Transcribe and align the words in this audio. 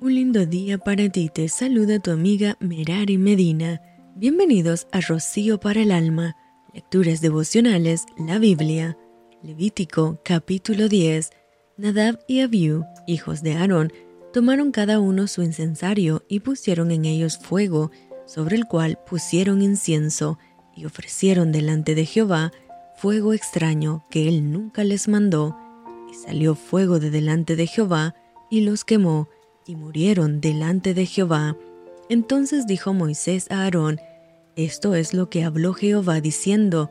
Un 0.00 0.14
lindo 0.14 0.46
día 0.46 0.78
para 0.78 1.08
ti, 1.08 1.28
te 1.28 1.48
saluda 1.48 1.98
tu 1.98 2.12
amiga 2.12 2.56
Merari 2.60 3.18
Medina. 3.18 3.82
Bienvenidos 4.14 4.86
a 4.92 5.00
Rocío 5.00 5.58
para 5.58 5.82
el 5.82 5.90
Alma, 5.90 6.36
Lecturas 6.72 7.20
Devocionales, 7.20 8.06
la 8.16 8.38
Biblia. 8.38 8.96
Levítico 9.42 10.20
capítulo 10.24 10.88
10. 10.88 11.30
Nadab 11.78 12.20
y 12.28 12.42
Abiú, 12.42 12.84
hijos 13.08 13.42
de 13.42 13.54
Aarón, 13.54 13.92
tomaron 14.32 14.70
cada 14.70 15.00
uno 15.00 15.26
su 15.26 15.42
incensario 15.42 16.24
y 16.28 16.40
pusieron 16.40 16.92
en 16.92 17.04
ellos 17.04 17.36
fuego, 17.36 17.90
sobre 18.24 18.54
el 18.54 18.66
cual 18.66 19.00
pusieron 19.04 19.62
incienso, 19.62 20.38
y 20.76 20.84
ofrecieron 20.84 21.50
delante 21.50 21.96
de 21.96 22.06
Jehová 22.06 22.52
fuego 22.94 23.32
extraño 23.32 24.04
que 24.10 24.28
él 24.28 24.52
nunca 24.52 24.84
les 24.84 25.08
mandó. 25.08 25.56
Y 26.08 26.14
salió 26.14 26.54
fuego 26.54 27.00
de 27.00 27.10
delante 27.10 27.56
de 27.56 27.66
Jehová, 27.66 28.14
y 28.48 28.60
los 28.60 28.84
quemó, 28.84 29.28
y 29.68 29.76
murieron 29.76 30.40
delante 30.40 30.94
de 30.94 31.06
Jehová. 31.06 31.56
Entonces 32.08 32.66
dijo 32.66 32.94
Moisés 32.94 33.48
a 33.50 33.62
Aarón, 33.62 34.00
Esto 34.56 34.96
es 34.96 35.14
lo 35.14 35.28
que 35.30 35.44
habló 35.44 35.74
Jehová 35.74 36.20
diciendo, 36.20 36.90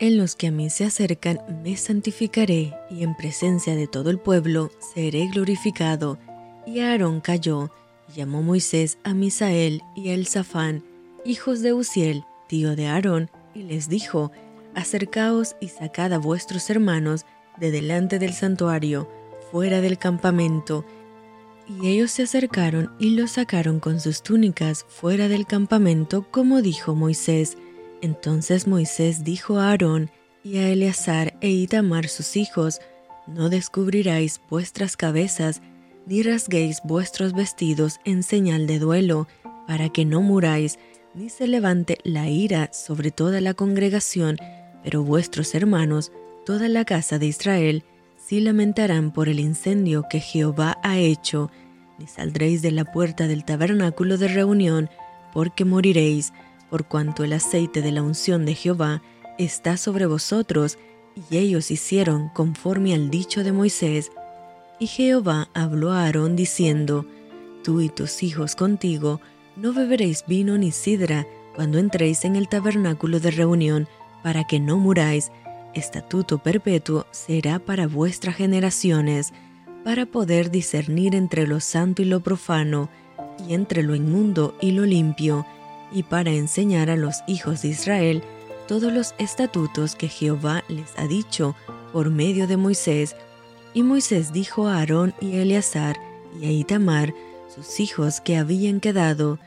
En 0.00 0.16
los 0.16 0.34
que 0.34 0.48
a 0.48 0.50
mí 0.50 0.70
se 0.70 0.84
acercan 0.84 1.38
me 1.62 1.76
santificaré, 1.76 2.74
y 2.90 3.04
en 3.04 3.14
presencia 3.14 3.76
de 3.76 3.86
todo 3.86 4.10
el 4.10 4.18
pueblo 4.18 4.70
seré 4.94 5.28
glorificado. 5.28 6.18
Y 6.66 6.80
Aarón 6.80 7.20
cayó, 7.20 7.70
y 8.08 8.16
llamó 8.18 8.42
Moisés 8.42 8.98
a 9.04 9.12
Misael 9.12 9.82
y 9.94 10.08
a 10.08 10.14
Elzafán, 10.14 10.82
hijos 11.26 11.60
de 11.60 11.74
Uziel, 11.74 12.24
tío 12.48 12.74
de 12.74 12.86
Aarón, 12.86 13.30
y 13.54 13.64
les 13.64 13.88
dijo, 13.88 14.32
Acercaos 14.74 15.56
y 15.60 15.68
sacad 15.68 16.14
a 16.14 16.18
vuestros 16.18 16.70
hermanos 16.70 17.26
de 17.58 17.70
delante 17.70 18.18
del 18.18 18.32
santuario, 18.32 19.10
fuera 19.50 19.80
del 19.82 19.98
campamento, 19.98 20.86
y 21.68 21.88
ellos 21.88 22.10
se 22.10 22.22
acercaron 22.22 22.90
y 22.98 23.10
los 23.10 23.32
sacaron 23.32 23.78
con 23.78 24.00
sus 24.00 24.22
túnicas 24.22 24.86
fuera 24.88 25.28
del 25.28 25.46
campamento, 25.46 26.26
como 26.30 26.62
dijo 26.62 26.94
Moisés. 26.94 27.58
Entonces 28.00 28.66
Moisés 28.66 29.24
dijo 29.24 29.58
a 29.58 29.70
Aarón 29.70 30.10
y 30.42 30.58
a 30.58 30.68
Eleazar 30.68 31.36
e 31.40 31.50
Itamar 31.50 32.08
sus 32.08 32.36
hijos, 32.36 32.80
No 33.26 33.50
descubriráis 33.50 34.40
vuestras 34.48 34.96
cabezas, 34.96 35.60
ni 36.06 36.22
rasguéis 36.22 36.80
vuestros 36.84 37.34
vestidos 37.34 38.00
en 38.04 38.22
señal 38.22 38.66
de 38.66 38.78
duelo, 38.78 39.28
para 39.66 39.90
que 39.90 40.06
no 40.06 40.22
muráis, 40.22 40.78
ni 41.14 41.28
se 41.28 41.46
levante 41.46 41.98
la 42.04 42.28
ira 42.28 42.70
sobre 42.72 43.10
toda 43.10 43.42
la 43.42 43.52
congregación, 43.52 44.38
pero 44.82 45.02
vuestros 45.02 45.54
hermanos, 45.54 46.12
toda 46.46 46.68
la 46.68 46.86
casa 46.86 47.18
de 47.18 47.26
Israel, 47.26 47.84
sí 48.28 48.40
lamentarán 48.40 49.10
por 49.10 49.30
el 49.30 49.40
incendio 49.40 50.04
que 50.10 50.20
Jehová 50.20 50.76
ha 50.82 50.98
hecho, 50.98 51.50
ni 51.98 52.06
saldréis 52.06 52.60
de 52.60 52.70
la 52.70 52.84
puerta 52.84 53.26
del 53.26 53.42
tabernáculo 53.42 54.18
de 54.18 54.28
reunión, 54.28 54.90
porque 55.32 55.64
moriréis, 55.64 56.34
por 56.68 56.84
cuanto 56.84 57.24
el 57.24 57.32
aceite 57.32 57.80
de 57.80 57.90
la 57.90 58.02
unción 58.02 58.44
de 58.44 58.54
Jehová 58.54 59.00
está 59.38 59.78
sobre 59.78 60.04
vosotros, 60.04 60.76
y 61.30 61.38
ellos 61.38 61.70
hicieron 61.70 62.28
conforme 62.28 62.92
al 62.92 63.08
dicho 63.08 63.42
de 63.44 63.52
Moisés. 63.52 64.12
Y 64.78 64.88
Jehová 64.88 65.48
habló 65.54 65.92
a 65.92 66.04
Aarón 66.04 66.36
diciendo, 66.36 67.06
Tú 67.64 67.80
y 67.80 67.88
tus 67.88 68.22
hijos 68.22 68.54
contigo 68.54 69.22
no 69.56 69.72
beberéis 69.72 70.24
vino 70.26 70.58
ni 70.58 70.70
sidra 70.70 71.26
cuando 71.54 71.78
entréis 71.78 72.26
en 72.26 72.36
el 72.36 72.46
tabernáculo 72.46 73.20
de 73.20 73.30
reunión, 73.30 73.88
para 74.22 74.44
que 74.44 74.60
no 74.60 74.76
muráis, 74.76 75.32
estatuto 75.78 76.38
perpetuo 76.38 77.06
será 77.10 77.58
para 77.58 77.86
vuestras 77.86 78.36
generaciones, 78.36 79.32
para 79.84 80.06
poder 80.06 80.50
discernir 80.50 81.14
entre 81.14 81.46
lo 81.46 81.60
santo 81.60 82.02
y 82.02 82.04
lo 82.04 82.20
profano, 82.20 82.90
y 83.46 83.54
entre 83.54 83.82
lo 83.82 83.94
inmundo 83.94 84.56
y 84.60 84.72
lo 84.72 84.84
limpio, 84.84 85.46
y 85.92 86.02
para 86.02 86.30
enseñar 86.32 86.90
a 86.90 86.96
los 86.96 87.22
hijos 87.26 87.62
de 87.62 87.68
Israel 87.68 88.22
todos 88.66 88.92
los 88.92 89.14
estatutos 89.18 89.94
que 89.94 90.08
Jehová 90.08 90.62
les 90.68 90.90
ha 90.98 91.06
dicho 91.06 91.56
por 91.92 92.10
medio 92.10 92.46
de 92.46 92.58
Moisés. 92.58 93.16
Y 93.72 93.82
Moisés 93.82 94.32
dijo 94.32 94.66
a 94.66 94.78
Aarón 94.78 95.14
y 95.20 95.36
a 95.36 95.42
Eleazar 95.42 95.96
y 96.40 96.46
a 96.46 96.50
Itamar, 96.50 97.14
sus 97.54 97.80
hijos 97.80 98.20
que 98.20 98.36
habían 98.36 98.80
quedado, 98.80 99.38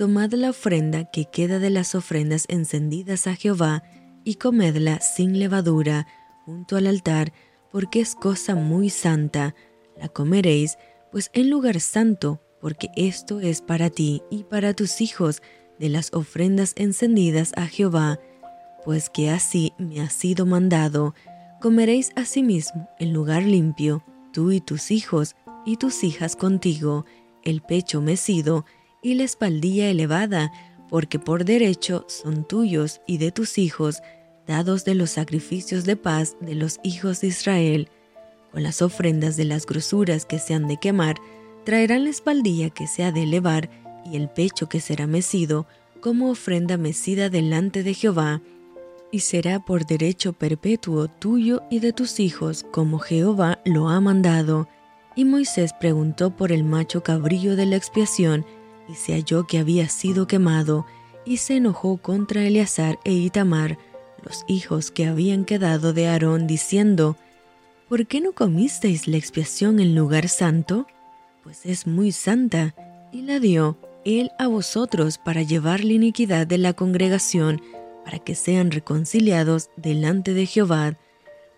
Tomad 0.00 0.32
la 0.32 0.48
ofrenda 0.48 1.04
que 1.04 1.26
queda 1.26 1.58
de 1.58 1.68
las 1.68 1.94
ofrendas 1.94 2.46
encendidas 2.48 3.26
a 3.26 3.34
Jehová, 3.34 3.82
y 4.24 4.34
comedla 4.36 5.00
sin 5.00 5.38
levadura 5.38 6.06
junto 6.44 6.76
al 6.76 6.86
altar, 6.86 7.32
porque 7.70 8.00
es 8.00 8.14
cosa 8.14 8.54
muy 8.54 8.90
santa. 8.90 9.54
La 9.96 10.08
comeréis, 10.08 10.78
pues 11.12 11.30
en 11.32 11.50
lugar 11.50 11.80
santo, 11.80 12.40
porque 12.60 12.88
esto 12.96 13.40
es 13.40 13.62
para 13.62 13.90
ti 13.90 14.22
y 14.30 14.44
para 14.44 14.74
tus 14.74 15.00
hijos 15.00 15.42
de 15.78 15.88
las 15.88 16.12
ofrendas 16.12 16.74
encendidas 16.76 17.52
a 17.56 17.66
Jehová, 17.66 18.20
pues 18.84 19.10
que 19.10 19.30
así 19.30 19.72
me 19.78 20.00
ha 20.00 20.10
sido 20.10 20.46
mandado. 20.46 21.14
Comeréis 21.60 22.10
asimismo 22.16 22.88
en 22.98 23.12
lugar 23.12 23.42
limpio, 23.42 24.04
tú 24.32 24.52
y 24.52 24.60
tus 24.60 24.90
hijos 24.90 25.36
y 25.64 25.76
tus 25.76 26.04
hijas 26.04 26.36
contigo, 26.36 27.04
el 27.42 27.62
pecho 27.62 28.00
mecido 28.00 28.64
y 29.02 29.14
la 29.14 29.24
espaldilla 29.24 29.88
elevada, 29.88 30.52
porque 30.90 31.20
por 31.20 31.44
derecho 31.44 32.04
son 32.08 32.44
tuyos 32.44 33.00
y 33.06 33.18
de 33.18 33.30
tus 33.30 33.56
hijos, 33.56 34.02
dados 34.46 34.84
de 34.84 34.96
los 34.96 35.10
sacrificios 35.10 35.84
de 35.84 35.96
paz 35.96 36.36
de 36.40 36.56
los 36.56 36.80
hijos 36.82 37.20
de 37.20 37.28
Israel. 37.28 37.88
Con 38.50 38.64
las 38.64 38.82
ofrendas 38.82 39.36
de 39.36 39.44
las 39.44 39.64
grosuras 39.64 40.26
que 40.26 40.40
se 40.40 40.52
han 40.52 40.66
de 40.66 40.76
quemar, 40.76 41.16
traerán 41.64 42.04
la 42.04 42.10
espaldilla 42.10 42.70
que 42.70 42.88
se 42.88 43.04
ha 43.04 43.12
de 43.12 43.22
elevar 43.22 43.70
y 44.04 44.16
el 44.16 44.28
pecho 44.28 44.68
que 44.68 44.80
será 44.80 45.06
mecido, 45.06 45.66
como 46.00 46.30
ofrenda 46.30 46.76
mecida 46.76 47.28
delante 47.28 47.84
de 47.84 47.94
Jehová, 47.94 48.42
y 49.12 49.20
será 49.20 49.60
por 49.60 49.86
derecho 49.86 50.32
perpetuo 50.32 51.08
tuyo 51.08 51.62
y 51.70 51.78
de 51.80 51.92
tus 51.92 52.18
hijos, 52.18 52.64
como 52.72 52.98
Jehová 52.98 53.60
lo 53.64 53.88
ha 53.88 54.00
mandado. 54.00 54.68
Y 55.14 55.24
Moisés 55.24 55.72
preguntó 55.78 56.34
por 56.34 56.50
el 56.52 56.64
macho 56.64 57.02
cabrillo 57.02 57.54
de 57.54 57.66
la 57.66 57.76
expiación, 57.76 58.46
y 58.90 58.94
se 58.96 59.12
halló 59.12 59.46
que 59.46 59.58
había 59.58 59.88
sido 59.88 60.26
quemado, 60.26 60.86
y 61.24 61.36
se 61.36 61.56
enojó 61.56 61.98
contra 61.98 62.44
Eleazar 62.44 62.98
e 63.04 63.12
Itamar, 63.12 63.78
los 64.22 64.44
hijos 64.48 64.90
que 64.90 65.06
habían 65.06 65.44
quedado 65.44 65.92
de 65.92 66.08
Aarón, 66.08 66.46
diciendo, 66.46 67.16
¿Por 67.88 68.06
qué 68.06 68.20
no 68.20 68.32
comisteis 68.32 69.06
la 69.06 69.16
expiación 69.16 69.80
en 69.80 69.94
lugar 69.94 70.28
santo? 70.28 70.86
Pues 71.42 71.66
es 71.66 71.86
muy 71.86 72.12
santa, 72.12 72.74
y 73.12 73.22
la 73.22 73.38
dio 73.40 73.78
él 74.04 74.30
a 74.38 74.46
vosotros 74.46 75.18
para 75.18 75.42
llevar 75.42 75.84
la 75.84 75.92
iniquidad 75.92 76.46
de 76.46 76.58
la 76.58 76.72
congregación, 76.72 77.62
para 78.04 78.18
que 78.18 78.34
sean 78.34 78.70
reconciliados 78.70 79.70
delante 79.76 80.34
de 80.34 80.46
Jehová. 80.46 80.98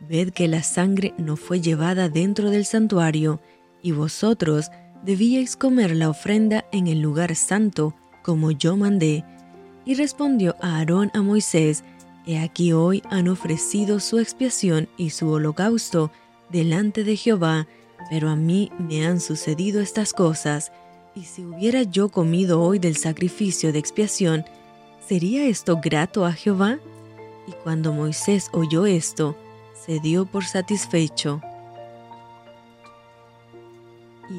Ved 0.00 0.30
que 0.30 0.48
la 0.48 0.62
sangre 0.62 1.14
no 1.18 1.36
fue 1.36 1.60
llevada 1.60 2.08
dentro 2.08 2.50
del 2.50 2.64
santuario, 2.64 3.40
y 3.82 3.92
vosotros 3.92 4.70
debíais 5.04 5.56
comer 5.56 5.96
la 5.96 6.08
ofrenda 6.08 6.64
en 6.72 6.86
el 6.86 7.00
lugar 7.00 7.34
santo, 7.34 7.94
como 8.22 8.50
yo 8.50 8.76
mandé. 8.76 9.24
Y 9.84 9.94
respondió 9.94 10.56
Aarón 10.60 11.10
a 11.14 11.22
Moisés, 11.22 11.84
He 12.26 12.38
aquí 12.38 12.72
hoy 12.72 13.02
han 13.10 13.28
ofrecido 13.28 13.98
su 13.98 14.18
expiación 14.18 14.88
y 14.96 15.10
su 15.10 15.30
holocausto 15.30 16.12
delante 16.50 17.02
de 17.02 17.16
Jehová, 17.16 17.66
pero 18.10 18.28
a 18.28 18.36
mí 18.36 18.70
me 18.78 19.06
han 19.06 19.20
sucedido 19.20 19.80
estas 19.80 20.12
cosas, 20.12 20.70
y 21.14 21.24
si 21.24 21.44
hubiera 21.44 21.82
yo 21.82 22.08
comido 22.08 22.62
hoy 22.62 22.78
del 22.78 22.96
sacrificio 22.96 23.72
de 23.72 23.78
expiación, 23.78 24.44
¿sería 25.06 25.44
esto 25.46 25.80
grato 25.82 26.24
a 26.24 26.32
Jehová? 26.32 26.78
Y 27.46 27.52
cuando 27.64 27.92
Moisés 27.92 28.48
oyó 28.52 28.86
esto, 28.86 29.36
se 29.74 29.98
dio 29.98 30.26
por 30.26 30.44
satisfecho. 30.44 31.40